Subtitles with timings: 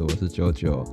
[0.00, 0.84] 我是九九。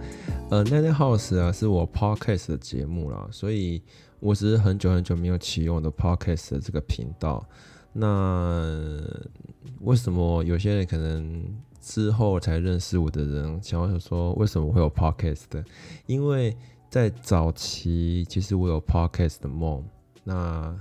[0.49, 3.81] 呃，奈奈 House 啊，是我 Podcast 的节目啦，所以
[4.19, 7.45] 我只是很久很久没有启用我的 Podcast 的这个频道。
[7.93, 9.01] 那
[9.81, 11.43] 为什么有些人可能
[11.79, 15.63] 之后才认识我的人，想要说为什么会有 Podcast 的？
[16.05, 16.57] 因为
[16.89, 19.83] 在早期，其实我有 Podcast 的梦，
[20.23, 20.75] 那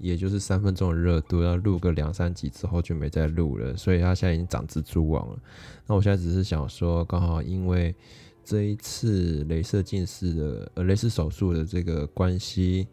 [0.00, 5.38] 也就是三分钟的热度，要录个两三集之后就没再录了，所以他现在已经长蜘蛛网了。
[5.86, 7.94] 那我现在只是想说，刚好因为
[8.44, 12.88] 这一次镭射近视的呃镭射手术的这个关系。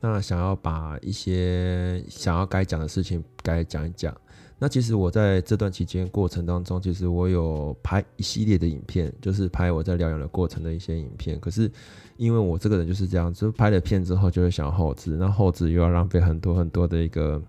[0.00, 4.16] 那想要把一些想要该讲的事情该讲一讲。
[4.58, 11.38] 那其实我在这段期间过程当中，其实我有拍一系列的影片，就是拍我在疗养的过程的一些影片。
[11.38, 11.70] 可是
[12.16, 17.40] 因为我这个人就是这样，就拍了片之后就会想后置，那后置又要浪费很多很多的一个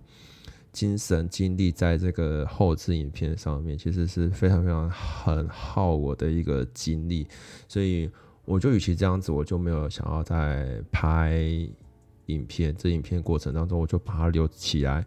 [0.71, 7.27] 精神精力在这个后置影片上面，其实是非常非常很耗我的一个精力。
[7.67, 8.09] 所以
[8.45, 11.67] 我就与其这样子，我就没有想要再拍。
[12.29, 15.03] 影片这影片过程当中，我就把它留起来，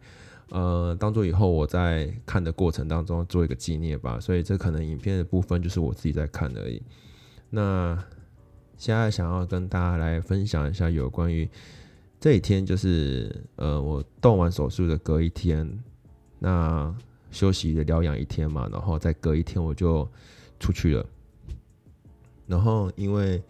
[0.53, 4.21] 呃，当做以后我在看的过程当中做一个纪念吧。
[4.21, 6.83] 所以这可能影片的部分就是我自己在看而已。
[7.49, 7.99] 那
[8.77, 11.49] 现在想要跟大家来分享一下有关于
[12.21, 15.67] 这一天，就是呃，我动完手术的隔一天，
[16.39, 16.95] 那
[17.31, 20.07] 休息的疗养一天嘛，然后再隔一天我就
[20.61, 21.07] 出去了，
[22.47, 23.43] 然后因为。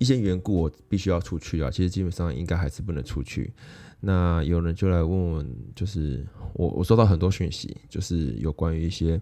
[0.00, 1.70] 一些缘故，我必须要出去啊。
[1.70, 3.52] 其实基本上应该还是不能出去。
[4.00, 9.20] 那有人就来问问，就是我我收到很多讯息，就是有关于一些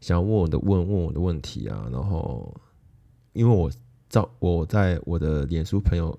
[0.00, 1.88] 想要问我的问问我的问题啊。
[1.92, 2.54] 然后
[3.32, 3.70] 因为我
[4.08, 6.16] 照我在我的脸书朋友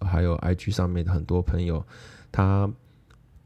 [0.00, 1.84] 还有 IG 上面的很多朋友，
[2.30, 2.72] 他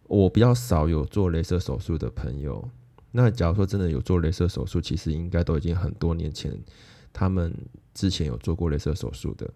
[0.04, 2.70] 我比较少有做镭射手术的朋友。
[3.10, 6.52] 那假如说真的有做镭射手术，其实应该都已经很多年前，
[7.12, 7.52] 他们
[7.94, 9.50] 之前有做过镭射手术的。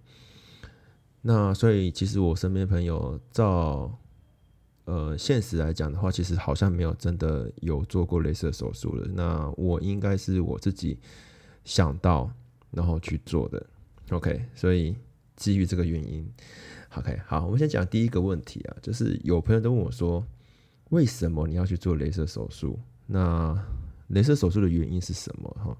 [1.22, 3.98] 那所以，其实我身边朋友照
[4.84, 9.06] 呃现实来讲的话，其实好像没有真的有做过镭射手术的。
[9.08, 10.98] 那我应该是我自己
[11.64, 12.30] 想到
[12.70, 13.64] 然后去做的。
[14.10, 14.96] OK，所以
[15.36, 16.28] 基于这个原因
[16.96, 20.26] ，OK，好，我们先讲第一个问题啊，就是有朋友都问我说，
[20.88, 22.78] 为什么你要去做镭射手术？
[23.06, 23.56] 那
[24.10, 25.48] 镭射手术的原因是什么？
[25.62, 25.76] 哈，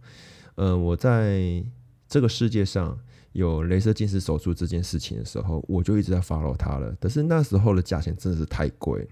[0.54, 1.64] 呃，我在
[2.08, 2.98] 这个世界上。
[3.32, 6.92] 有镭射近视手术这件事情的时候，我就一直在 follow 它了。
[7.00, 9.06] 可是那时候的价钱真的是太贵。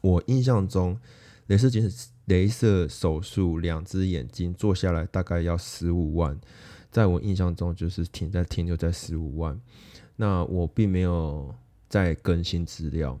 [0.00, 0.98] 我印象中，
[1.46, 6.36] 镭射近视、镭射手术两只眼睛做下来大概要十五万，
[6.90, 9.60] 在我印象中就是停在停留在十五万。
[10.16, 11.54] 那我并没有
[11.88, 13.18] 再更新资料，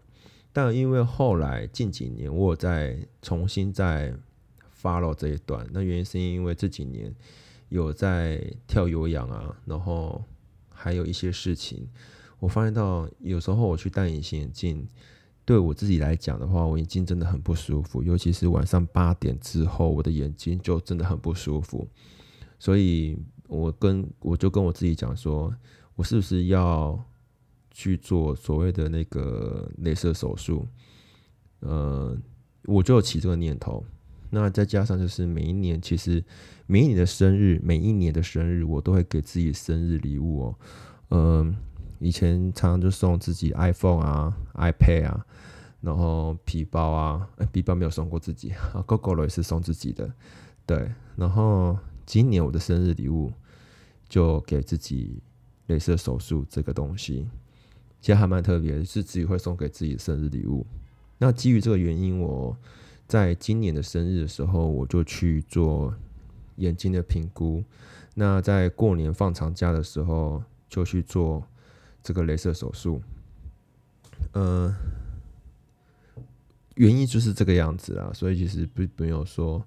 [0.52, 4.12] 但因为后来近几年我有在重新再
[4.82, 7.14] follow 这一段，那原因是因为这几年。
[7.68, 10.22] 有在跳有氧啊，然后
[10.68, 11.88] 还有一些事情，
[12.38, 14.86] 我发现到有时候我去戴隐形眼镜，
[15.44, 21.88] 对我自己来讲的话，我眼睛真的很不舒服，尤其是晚上八点之后，我的眼睛就真的很不舒服。
[22.58, 23.18] 所以
[23.48, 25.54] 我跟我就跟我自己讲说，
[25.94, 26.98] 我是不是要
[27.70, 30.66] 去做所谓的那个镭射手术？
[31.60, 32.16] 呃，
[32.64, 33.84] 我就起这个念头。
[34.30, 36.22] 那再加上就是每一年，其实
[36.66, 40.54] 每一年的生日，每一年的生日，我都会给自己生日礼物哦。
[41.10, 41.56] 嗯，
[42.00, 45.26] 以前常常就送自己 iPhone 啊、iPad 啊，
[45.80, 50.12] 然后皮包啊，皮包没有送过自己啊，GoGo 也是送自己的。
[50.66, 53.32] 对，然后今年我的生日礼物
[54.08, 55.22] 就给自己
[55.68, 57.28] 镭射手术这个东西，
[58.00, 60.66] 其实还蛮特别，是自己会送给自己的生日礼物。
[61.18, 62.56] 那基于这个原因，我。
[63.08, 65.94] 在今年的生日的时候，我就去做
[66.56, 67.62] 眼睛的评估。
[68.14, 71.46] 那在过年放长假的时候，就去做
[72.02, 73.00] 这个镭射手术。
[74.32, 74.74] 呃，
[76.74, 79.64] 原因就是这个样子啊，所以其实不没有说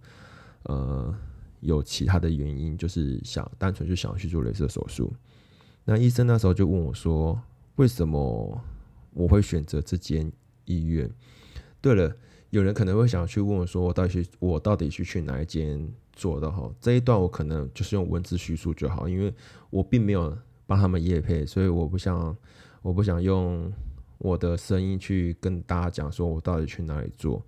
[0.64, 1.16] 呃
[1.62, 5.14] 有其他的原因，就是想单纯就想去做镭射手术。
[5.86, 7.42] 那医生那时候就问我说
[7.78, 8.62] ：“为什么
[9.14, 10.30] 我会选择这间
[10.66, 11.10] 医院？”
[11.80, 12.14] 对了。
[12.52, 19.32] 有人可能会想去问我说：“我到底去我到底去去哪一间做的哈？”这一段我可能就是用文字叙述就好，因为
[19.70, 20.36] 我并没有
[20.66, 22.36] 帮他们夜配，所以我不想
[22.82, 23.72] 我不想用
[24.18, 27.46] 我的声音去跟大家讲说我到底去哪里做。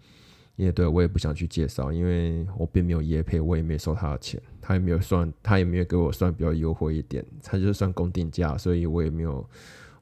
[0.56, 9.50] 也对我也不想去介绍，因为我并没有夜配，我也没收他的钱，他也没有算，他也没有给我算比较优惠一点，他就是算公定价，所以我也没有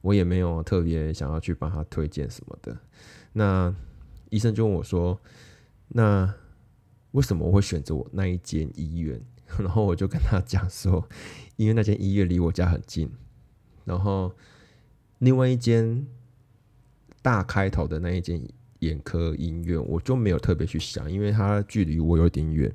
[0.02, 2.76] 我也没有特别想要去帮他推荐什么的。
[3.32, 3.74] 那。
[4.30, 5.20] 医生就问我说
[5.88, 6.34] ：“那
[7.12, 9.20] 为什么我会选择我那一间医院？
[9.58, 11.08] 然后我就跟他讲说，
[11.56, 13.10] 因为那间医院离我家很近，
[13.84, 14.32] 然后
[15.18, 16.06] 另外一间
[17.20, 18.40] 大开头的那一间
[18.78, 22.72] 眼科医院，我就没有特别去想，因为它距离我有点远。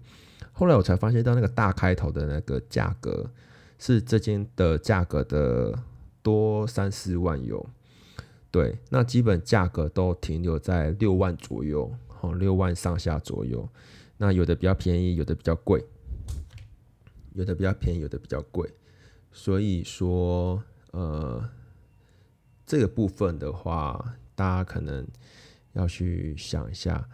[0.51, 3.31] 后来我才发现到那个大开头的那个价格
[3.79, 5.77] 是这间的价格的
[6.21, 7.65] 多三四万有，
[8.55, 13.67] 对，那基本价格都停留在六万左右，哦，六万上下左右。
[14.15, 15.83] 那有的比较便宜，有的比较贵。
[17.33, 18.73] 有的比较便宜，有的比较贵，
[19.33, 21.49] 所以说，呃，
[22.65, 25.05] 这个部分的话，大家可能
[25.73, 27.05] 要去想一下，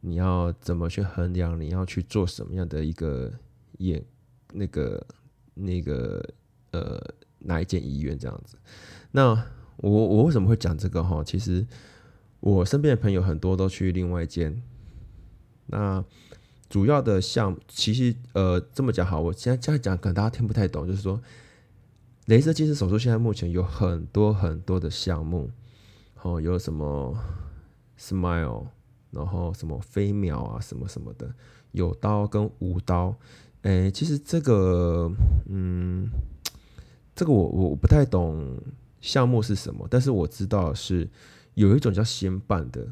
[0.00, 3.32] 你要怎么去衡量，你要去做什么样的一个
[3.76, 4.04] 眼
[4.52, 5.06] 那个
[5.54, 6.28] 那个
[6.72, 7.00] 呃
[7.38, 8.58] 哪一间医院这样子。
[9.12, 9.40] 那
[9.78, 11.24] 我我为什么会讲这个哈？
[11.24, 11.66] 其实
[12.40, 14.62] 我身边的朋友很多都去另外一间，
[15.66, 16.04] 那。
[16.70, 21.18] 主要的项目其实呃这么讲好，我现在这样讲可能大家听不太懂，就是说，
[22.26, 25.50] 镭射近视手术现在目前有很多很多的项目，
[26.20, 27.16] 哦，有什么
[27.98, 28.66] Smile，
[29.10, 31.32] 然后什么飞秒啊什么什么的，
[31.72, 33.16] 有刀跟无刀，
[33.62, 35.10] 诶，其实这个
[35.48, 36.10] 嗯，
[37.14, 38.60] 这个我我不太懂
[39.00, 41.08] 项目是什么，但是我知道是
[41.54, 42.86] 有一种叫先办的，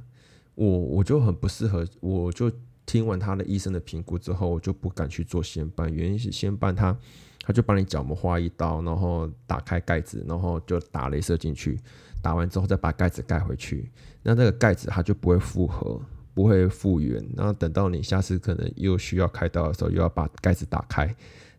[0.54, 2.50] 我我就很不适合，我就。
[2.88, 6.96] 听完他的医生的评估之后，我就不敢去做先办，原因是先办他，
[7.40, 11.80] 他就帮你角膜划一刀，然后打开盖子，然后就打镭射进去，
[12.22, 13.90] 打完之后再把盖子盖回去，
[14.22, 16.00] 那那个盖子它就不会复合，
[16.32, 17.20] 不会复原。
[17.36, 21.12] 然后等到你下次可能又需要开刀的时候，又要把盖子打开，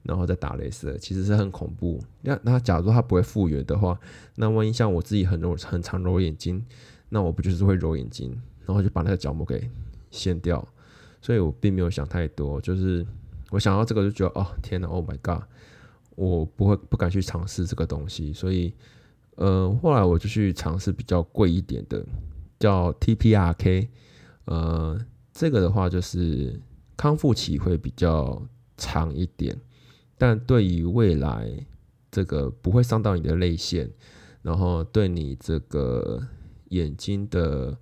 [0.08, 2.02] 然后再打镭射，其实是很恐怖。
[2.22, 4.00] 那那假如它不会复原的话，
[4.36, 6.66] 那万一像我自己很揉很常揉眼睛，
[7.10, 8.32] 那我不就是会揉眼睛，
[8.66, 9.70] 然后就把那个角膜给
[10.10, 10.66] 掀掉。
[11.20, 13.06] 所以我并没有想太多，就是
[13.50, 15.44] 我想到这个就觉得哦天哪，Oh my god，
[16.16, 18.74] 我不会不敢去尝试这个东西，所以
[19.36, 22.06] 呃后来我就去尝试比较贵一点的，
[22.60, 23.88] 叫 TPRK，
[24.46, 24.98] 呃
[25.34, 26.58] 这个的话就是
[26.96, 28.42] 康复期会比较
[28.78, 29.60] 长一点，
[30.18, 31.66] 但对于未来
[32.12, 33.92] 这个不会伤到你的泪腺，
[34.42, 36.28] 然后对你这个
[36.70, 37.78] 眼睛的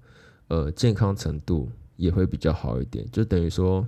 [0.47, 1.71] 呃健康程度。
[1.97, 3.87] 也会比较好一点，就等于说，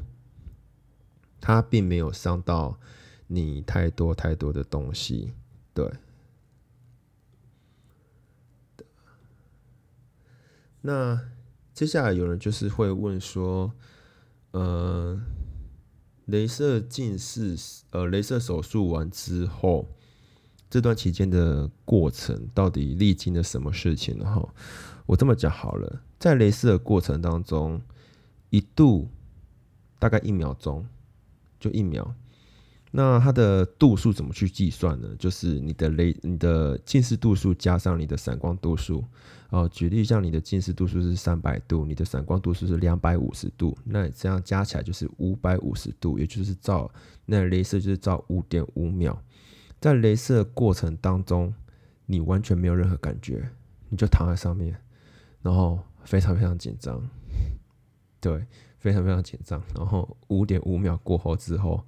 [1.42, 2.80] 它并没有伤到
[3.28, 5.34] 你太多太多的东西，
[5.74, 5.92] 对。
[10.80, 11.20] 那
[11.74, 13.74] 接下来有人就是会问说，
[14.52, 15.20] 呃，
[16.28, 17.58] 镭射近视，
[17.92, 19.88] 呃，镭射手术完之后，
[20.70, 24.18] 这段期间的过程到底历经了什么事情？
[24.20, 24.50] 然后
[25.06, 27.82] 我这么讲好了，在镭射的过程当中。
[28.50, 29.10] 一度
[30.00, 30.88] 大概一秒钟，
[31.60, 32.16] 就一秒。
[33.00, 35.08] 那它的度数怎么去计算呢？
[35.20, 39.06] 就是你的雷、你的近视度数加上你的散光度数。
[39.52, 46.92] 哦，举例像你的近视度数是三百度，你的散光度数是两百五十度，那这样加起来就是五百五十度，也就是照
[47.28, 49.22] 那镭射就是照五点五秒。
[49.80, 51.54] 在镭射过程当中，
[52.08, 53.48] 你完全没有任何感觉，
[53.90, 54.76] 你就躺在上面，
[55.44, 57.08] 然后非常非常紧张。
[58.20, 58.44] 对，
[58.80, 59.62] 非常非常紧张。
[59.76, 61.86] 然后五点五秒过后之后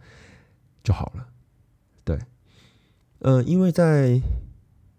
[0.83, 1.27] 就好了。
[2.03, 2.19] 对，
[3.19, 4.21] 嗯，因为在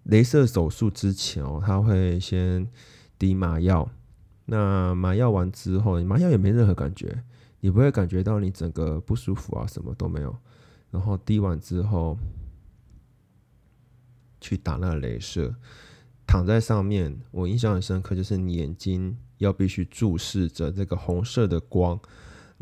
[0.07, 2.69] 镭射手术之前哦，他会先
[3.19, 3.91] 滴麻药。
[4.47, 7.23] 那麻药完之后，麻药也没任何感觉，
[7.61, 10.37] 你不会感觉到你整个不舒服啊，什么都没有。
[10.91, 12.19] 然后滴完之后
[14.41, 15.55] 去打那个镭射，
[16.27, 19.17] 躺在上面，我印象很深刻，就是你眼睛。
[19.41, 21.99] 要必须注视着这个红色的光，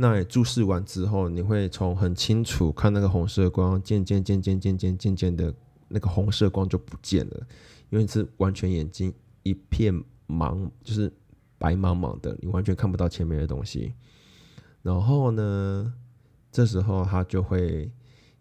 [0.00, 5.52] 那注视完之后，你会从很清楚看那个红色光，渐渐渐渐渐渐渐渐的，
[5.88, 7.46] 那个红色光就不见了，
[7.90, 9.12] 因为是完全眼睛
[9.42, 9.92] 一片
[10.28, 11.12] 茫，就是
[11.58, 13.92] 白茫茫的，你完全看不到前面的东西。
[14.82, 15.92] 然后呢，
[16.52, 17.90] 这时候他就会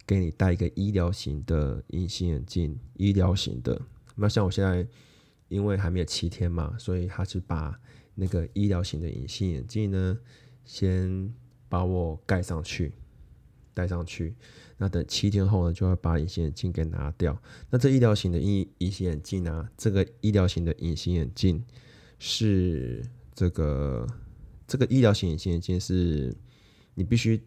[0.06, 3.82] 给你戴一个医疗型的隐形眼镜，医疗型的。
[4.16, 4.88] 那像我现在
[5.48, 7.76] 因为还没有七天嘛，所以他是把
[8.14, 10.16] 那个医疗型的隐形眼镜呢，
[10.64, 11.34] 先
[11.70, 12.94] 把我盖上去，
[13.74, 14.36] 戴上去。
[14.78, 17.40] 那等七天后呢，就要把隐形眼镜给拿掉。
[17.70, 21.64] 那这医疗型的隐隐形眼镜呢，这个医疗型的隐形眼镜
[22.20, 24.08] 是这个
[24.68, 26.36] 这个医疗型隐形眼镜是，
[26.94, 27.42] 你必须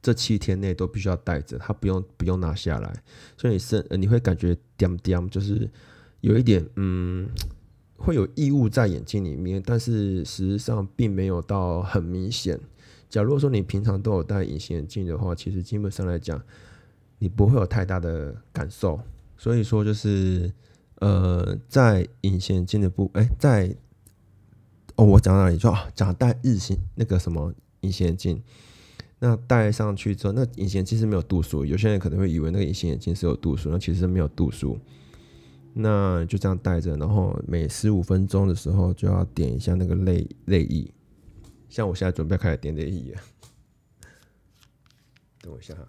[0.00, 3.02] 这七天内都必须要戴着，它不用不用拿下来。
[3.36, 5.70] 所以你是你会感觉掂掂，就是
[6.20, 7.28] 有一点嗯。
[7.98, 12.60] 会有异物在眼睛里面，但是实际上并没有到很明显，
[13.08, 16.40] 假如说你平常都有戴隐形眼镜的话，其实基本上来讲，
[17.18, 19.00] 你不会有太大的感受。
[19.36, 20.52] 所以说，就是
[20.96, 23.74] 呃，在隐形眼镜的部，哎，在
[24.96, 25.58] 哦，我讲到哪里？
[25.58, 28.42] 说讲戴日行那个什么隐形眼镜，
[29.18, 31.64] 那戴上去之后，那隐形眼镜是没有度数。
[31.64, 34.78] 有些人可能会以为那个隐形眼镜是有度数，那其实没有度数。
[35.74, 40.90] 那就这样戴着，然后每十五分钟的时候就要点一下那个泪泪液。
[41.68, 43.14] 像我现在准备开始点泪液，
[45.40, 45.86] 等我一下哈。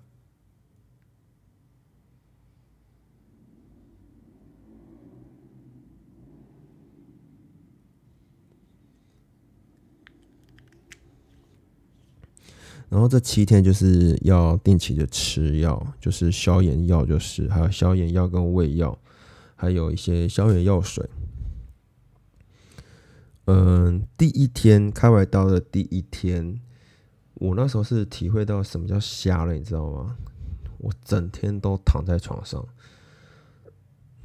[12.89, 18.97] 然后这七天就是要定期的吃药，就是消炎药，就是还有消炎药跟胃药，
[19.55, 21.05] 还有一些消炎药水。
[23.47, 26.59] 嗯，第一天开完刀的第一天，
[27.35, 30.17] 我那时候是体会到什么叫瞎了，你知道吗？
[30.79, 32.63] 我整天都躺在床上，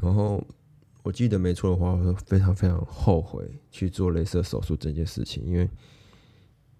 [0.00, 0.44] 然后
[1.02, 5.70] 我记得没错的话，我非常非常后悔去做镭射手术这件事情，因为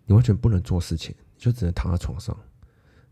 [0.07, 1.15] 你完全不能做事情。
[1.39, 2.39] 就只能躺在床上，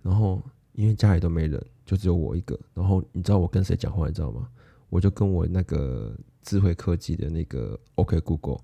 [0.02, 0.40] 然后
[0.74, 2.56] 因为家里都没人，就只有我一个。
[2.72, 4.06] 然后你知道我跟谁讲话？
[4.06, 4.48] 你知道吗？
[4.88, 8.60] 我就跟我那个智慧科技的那个 OK Google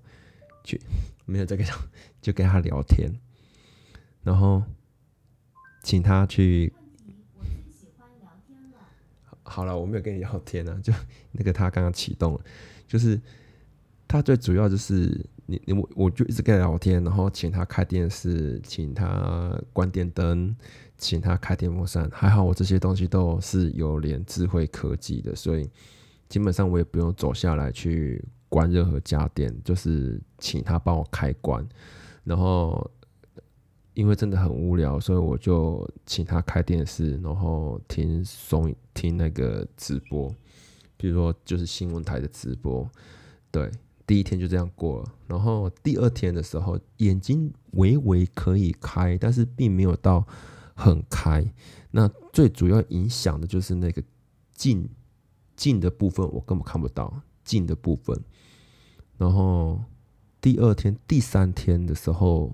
[0.67, 0.81] 去，
[1.25, 1.77] 没有在跟他，
[2.21, 3.09] 就跟他聊天，
[4.21, 4.61] 然后
[5.83, 6.73] 请他去。
[9.43, 10.93] 好了，我没有跟你聊天啊，就
[11.31, 12.41] 那个他刚刚启动了，
[12.85, 13.19] 就是
[14.07, 15.25] 他最主要就是。
[15.49, 20.53] 你你我我就一直跟他聊天，然后请他开电视，请他关电灯，
[20.97, 22.09] 请他开电风扇。
[22.11, 25.69] 还好我这些东西都是有连智慧科技的，所以
[26.27, 31.67] 基本上我也不用走下来去关任何家电，就是请他帮我开关。
[32.23, 32.89] 然后
[33.93, 40.33] 因为真的很无聊，所以我就请他开电视，然后听松听那个直播，
[40.97, 42.89] 比如说就是新闻台的直播，
[43.51, 43.71] 对。
[44.05, 50.25] 第一天就这样过了，然后第二天的时候，眼睛微微可以开，但是并没有到
[50.73, 51.45] 很开。
[51.91, 54.01] 那最主要影响的就是那个
[54.53, 54.89] 近
[55.57, 58.21] 近的部分，我根本看不到近的部分。
[59.17, 59.81] 然后
[60.39, 62.53] 第二天、第三天的时候，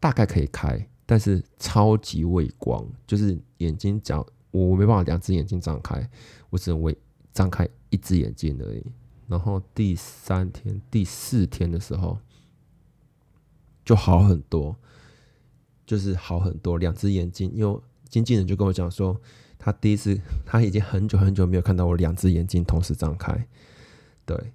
[0.00, 6.10] 大概可以开，但是超级畏光，就是眼睛只要我没办法两只眼睛张开，
[6.50, 6.96] 我只能为
[7.32, 8.84] 张开一只眼睛而已。
[9.28, 12.18] 然后第三天、第四天的时候
[13.84, 14.74] 就好很多，
[15.86, 16.78] 就是好很多。
[16.78, 19.20] 两只眼睛，因为经纪人就跟我讲说，
[19.58, 23.46] 他第一次他已经很久很久没有看到我两只眼睛同时张开。
[24.28, 24.52] 对，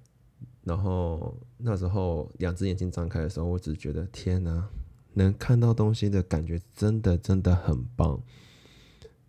[0.62, 4.68] 然后那时候两只眼睛张开的时候，我只觉得天哪，
[5.14, 8.22] 能看到东西的感觉真的真的很棒，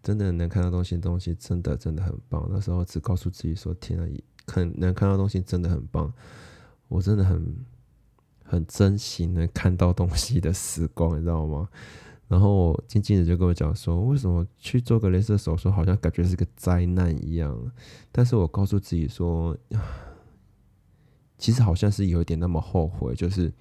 [0.04, 2.48] 真的能看到东西，东西真的真的很棒。
[2.52, 4.08] 那时候只告诉自己说，天哪！
[4.46, 6.14] 看能看到东西真的很棒，
[6.88, 7.56] 我真的很
[8.44, 11.68] 很珍惜能看到东西的时光，你知道吗？
[12.28, 17.72] 然后经纪人就跟我讲说，为什么去做个镭射手术，好像感觉是个灾难一样？
[18.12, 19.58] 但是我告诉自己说，
[21.38, 23.52] 其实好像是有一点那么后悔，就是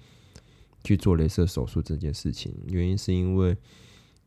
[0.83, 2.53] 去做镭射手术这件事情。
[2.67, 3.55] 原因是因为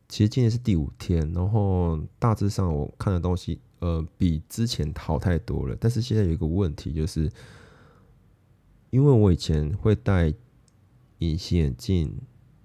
[0.07, 3.59] 其实今天是第五天，然后大致上我看的东西。
[3.81, 5.73] 呃，比之前好太多了。
[5.79, 7.31] 但是现在有一个问题，就是
[8.89, 10.33] 因为我以前会戴
[11.19, 12.13] 隐形眼镜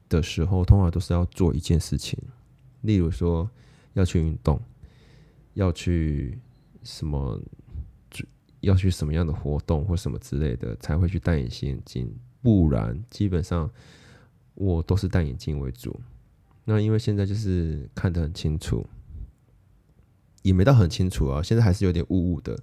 [0.09, 2.19] 的时候，通常都是要做一件事情，
[2.81, 3.49] 例如说
[3.93, 4.61] 要去运动，
[5.53, 6.37] 要去
[6.83, 7.41] 什么，
[8.65, 12.15] 要去什么样的活动或什么之类的，才会去戴隐形眼镜。
[12.43, 13.71] 不然，基本上
[14.55, 15.99] 我都是戴眼镜为主。
[16.65, 18.87] 那因为现在就是看得很清楚。
[20.43, 22.55] 也没到很清楚啊，现在还是有点雾雾的，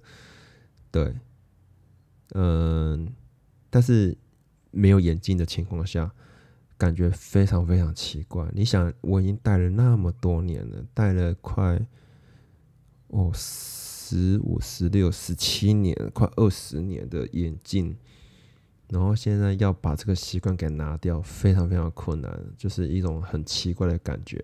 [0.92, 1.12] 对，
[2.32, 3.12] 嗯，
[3.70, 4.16] 但是
[4.70, 6.12] 没有眼镜的情况下，
[6.78, 8.48] 感觉非常非常奇怪。
[8.54, 11.84] 你想，我已经戴了那么多年了，戴了快
[13.08, 13.32] 哦
[14.12, 17.96] 十五、十六、十七年，快二十年的眼镜，
[18.90, 24.38] 然后现在要把这个习惯给拿掉，非常非常困难，就是一种很奇怪的感觉，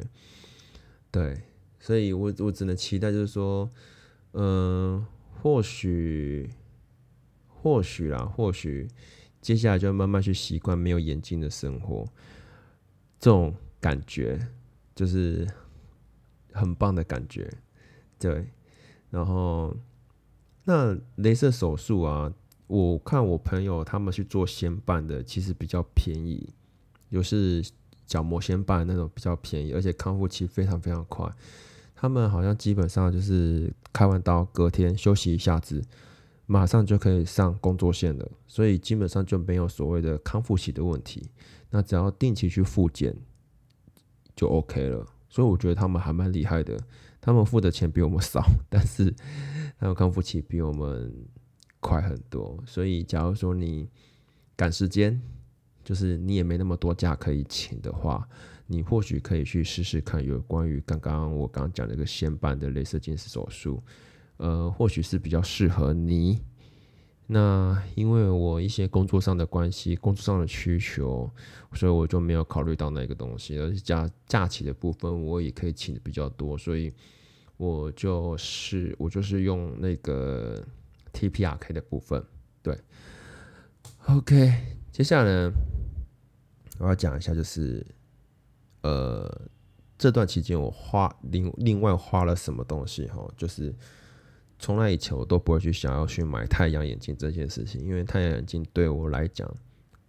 [1.10, 1.42] 对。
[1.78, 3.70] 所以我我只能期待，就是说，
[4.32, 5.04] 嗯，
[5.42, 6.48] 或许，
[7.46, 8.88] 或许啦，或许
[9.42, 12.06] 接下来就要慢慢去习惯没有眼镜的生活，
[13.20, 14.48] 这种感觉
[14.94, 15.46] 就是
[16.52, 17.52] 很棒的感觉，
[18.18, 18.48] 对。
[19.10, 19.74] 然后，
[20.64, 22.32] 那镭射手术啊，
[22.66, 26.48] 我看我朋友他们去做先办的，其实比较便宜，
[27.08, 27.64] 有是
[28.06, 31.30] 角膜先办那种比较便宜，而且康复期非常非常快。
[31.94, 35.82] 他们好像基本上就是开完刀，隔天休息一下子，
[36.46, 41.28] 马上就可以上工作线了，所以基本上就没有所谓的康复期的问题。
[41.70, 43.16] 那只要定期去复检
[44.36, 45.06] 就 OK 了。
[45.28, 46.78] 所以我觉得他们还蛮厉害的，
[47.28, 49.14] 他们付的钱比我们少， 但是
[49.78, 51.12] 他们康复期比我们
[51.78, 52.58] 快很多。
[52.66, 53.86] 所以假如说你
[54.56, 55.20] 赶时间，
[55.84, 58.26] 就是你也没那么多假可以请的话，
[58.66, 63.82] 你或许可以去试试看有关于刚刚我刚刚讲那个先办的镭射近视手术，
[64.38, 66.40] 呃，或许是比较适合你。
[67.26, 71.30] 那因为我一些工作上的关系，工作上的需求，
[71.74, 73.58] 所以我就没有考虑到那个东西。
[73.58, 76.90] 而且假假期的部分，我也可以请的比较多，所以
[77.58, 80.64] 我就是我就是用那个
[81.12, 82.24] T P R K 的部分。
[82.62, 82.74] 对
[84.06, 84.50] ，OK，
[84.90, 85.52] 接下来呢，
[86.78, 87.86] 我要讲一下，就是
[88.80, 89.48] 呃
[89.98, 93.74] 这段期间我花另另外花了什么东西哈，就是。
[94.60, 99.48] 从来以前我都不会去想要去买太阳眼镜这件事情，因为太阳眼镜对我来讲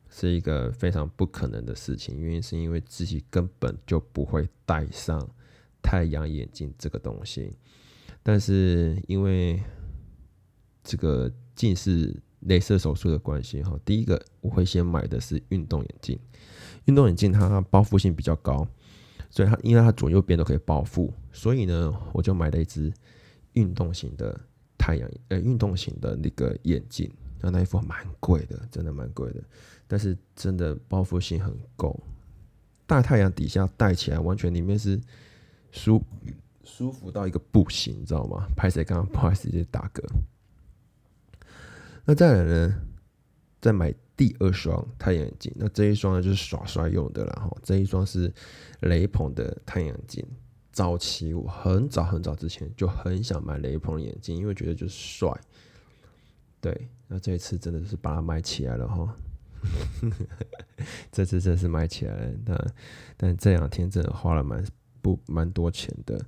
[0.10, 2.20] 是一个非常不可能的事情。
[2.20, 5.30] 原因是因为自己根本就不会戴上
[5.82, 7.52] 太阳眼镜这个东西。
[8.24, 9.62] 但是因为
[10.84, 12.16] 这个近视
[12.48, 16.20] 镭射手术的关系，哈，第一个我会先买的是运动眼镜。
[16.86, 18.68] 运动眼镜它包覆性比较高，
[19.30, 22.94] 所以它因为它左右边都可以包覆，所以呢，我就买了一只。
[23.54, 24.40] 运动型的
[24.78, 29.44] 太阳呃，运动型的那个眼镜，那那一副蛮贵的，真的蛮贵的，
[29.88, 32.00] 但是真的包覆性很够，
[32.86, 35.02] 大太阳底下戴起来完全里面是
[35.72, 36.04] 舒
[36.64, 38.48] 舒服到一个不行，你知道吗？
[38.56, 40.04] 拍谁刚刚不好意思，就打嗝。
[42.06, 42.82] 那再来呢，
[43.62, 48.34] 再买第二双太阳镜，那这一双呢就是耍帅用的了哈，这一双是
[48.82, 50.26] 雷朋的太阳镜。
[50.72, 55.30] 早期我很早很早之前就很想买雷朋眼镜，因为觉得就是帅。
[56.62, 59.16] 对，那这一次真的是把它买起来了哈。
[61.12, 62.74] 这次真是买起来了，但
[63.18, 64.64] 但这两天真的花了蛮
[65.02, 66.20] 不蛮多钱的。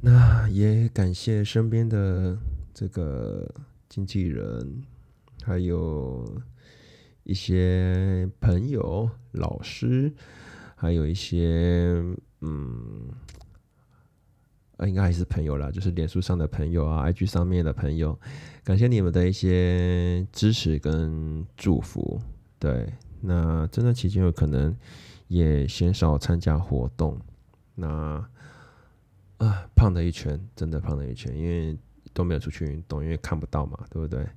[0.00, 2.36] 那也感谢身边的
[2.72, 3.48] 这个
[3.88, 4.82] 经纪人，
[5.42, 6.24] 还有
[7.24, 10.12] 一些朋友、老师，
[10.74, 12.02] 还有一些
[12.40, 13.08] 嗯。
[14.78, 18.20] 呃，应该还是朋友啦，就是脸书上的朋友啊，IG 上面的朋友，
[18.62, 22.20] 感谢你们的一些支持跟祝福。
[22.58, 24.76] 对，那这段期间有可能
[25.28, 27.18] 也鲜少参加活动，
[27.76, 28.28] 那
[29.36, 31.78] 啊，胖了一圈，真的胖了一圈，因为
[32.12, 34.28] 都没有出去运动，因为看不到嘛，对不对？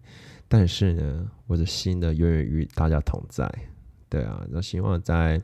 [0.48, 3.52] 但是呢，我的心呢，永远与大家同在。
[4.08, 5.42] 对啊，那希望在。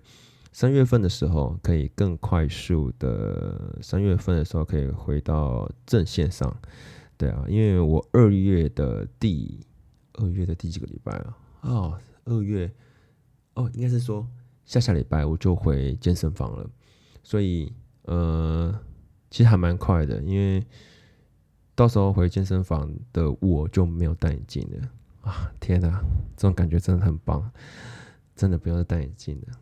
[0.58, 6.50] 三月份的时候可以更快速的，三月份的时候可以回到正线上，
[7.18, 9.60] 对啊，因为我二月的第
[10.14, 11.38] 二月的第几个礼拜啊？
[11.60, 12.72] 哦，二月
[13.56, 14.26] 哦，应该是说
[14.64, 16.66] 下下礼拜我就回健身房了，
[17.22, 17.74] 所以
[18.06, 18.80] 呃，
[19.30, 20.66] 其实还蛮快的，因为
[21.76, 25.52] 到时候回健身房的我就没有戴眼镜了啊！
[25.60, 26.02] 天哪，
[26.38, 27.52] 这种感觉真的很棒，
[28.36, 29.58] 真的不用再戴眼镜了。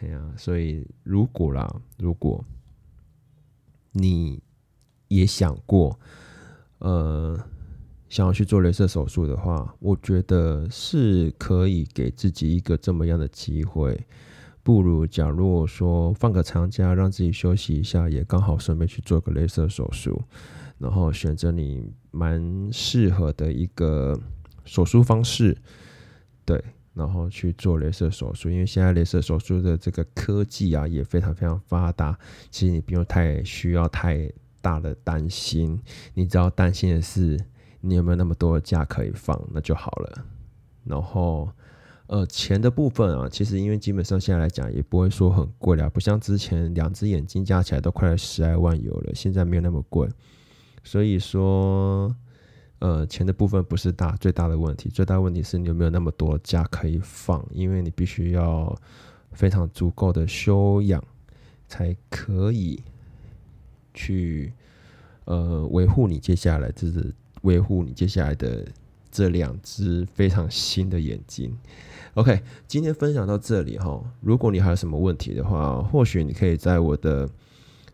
[0.00, 2.44] 哎呀，所以如果啦，如果
[3.92, 4.40] 你
[5.08, 5.98] 也想过，
[6.78, 7.38] 呃，
[8.08, 14.06] 想要去做镭射手术的话，我觉得是可以给自己一个这么样的机会。
[14.62, 20.22] 不如假如说放个长假，让自己休息一下，也刚好顺便去做个镭射手术，
[20.78, 24.18] 然后选择你蛮适合的一个
[24.64, 25.56] 手术方式，
[26.44, 26.62] 对。
[26.94, 32.14] 然后去做镭射手术，因为现在镭射手术的这个科技啊也非常非常发达，
[32.50, 35.80] 其实你不用太需要太大的担心，
[36.12, 37.40] 你只要担心的是
[37.80, 40.26] 你有没有那么多的假可以放，那就好了。
[40.84, 41.50] 然后，
[42.06, 50.08] 呃，钱的部分啊，其实因为基本上现在来讲也不会说很贵了，不像之前两只眼睛加起来都快十来万有了，现在没有那么贵，
[50.82, 52.14] 所以说。
[52.84, 58.76] 呃，钱的部分不是大最大的问题，最大问题是你有没有那么多假可以放，因为你必须要
[59.30, 61.00] 非常足够的修养，
[61.68, 62.82] 才可以
[63.94, 64.52] 去
[65.26, 68.66] 呃维护你接下来就是维护你接下来的
[69.12, 71.56] 这两只非常新的眼睛。
[72.14, 77.28] OK，今天分享到这里哈，如果你还有什么问题的话，或许你可以在我的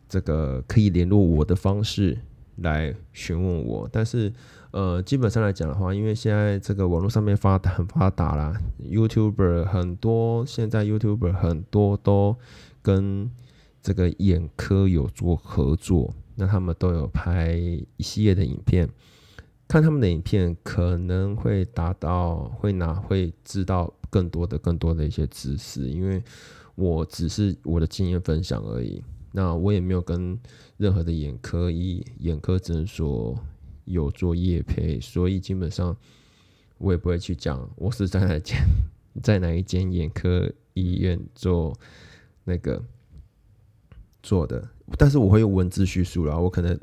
[0.09, 2.17] 这个可以联络我的方式。
[2.61, 3.89] 来询问我。
[3.93, 4.33] 但是，
[4.73, 8.53] 呃，基本上来讲的话，因为现在这个网络上面发达很发达啦
[8.83, 12.37] ，YouTuber 很多，现在 YouTuber 很多都
[12.83, 13.31] 跟
[13.81, 18.89] 这个眼科有做合作，那他们都有拍一系列的影片。
[19.69, 26.23] 看他们的影片，可能会达到会拿会知道更多的更多的一些知识，因为
[26.75, 29.05] 我只是我的经验分享而已。
[29.31, 30.39] 那我也没有跟
[30.79, 33.39] 任何的眼科医眼科诊所
[33.85, 35.95] 有做业配，所以基本上
[36.79, 38.57] 我也不会去讲我是在哪间
[39.23, 41.79] 在哪一间眼科医院做
[42.45, 42.83] 那个
[44.23, 46.81] 做的，但是我会用文字叙述啦，我可能。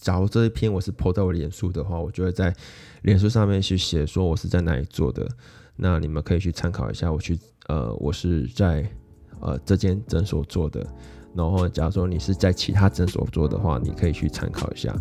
[0.00, 2.54] 假如这一篇我是 po 到我脸书的话，我就会在
[3.02, 5.26] 脸书上面去写说我是在哪里做的，
[5.74, 7.10] 那你们可以去参考一下。
[7.10, 8.88] 我去呃，我是在
[9.40, 10.86] 呃这间诊所做的，
[11.34, 14.94] 然后假如说你是在其他诊所做的话，你可以去参考一下。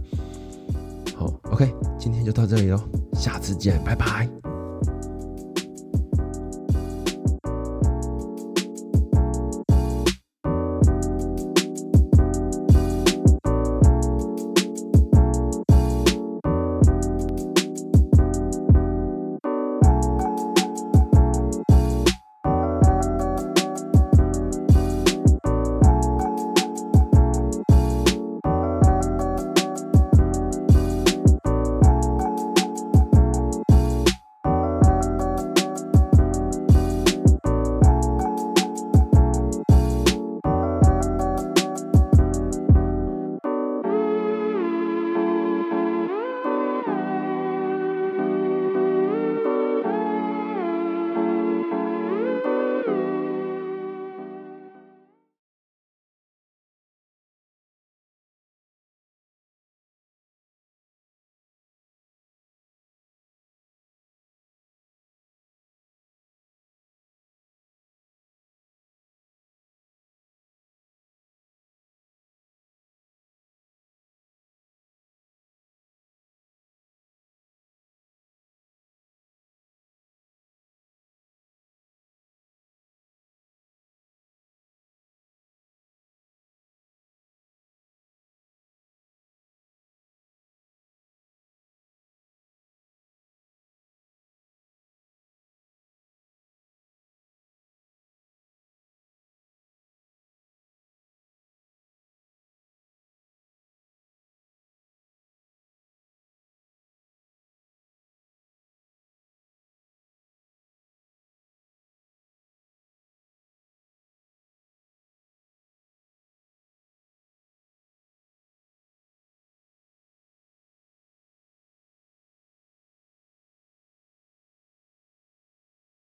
[1.15, 2.81] 好，OK，今天就到这里喽，
[3.13, 4.54] 下次见，拜拜。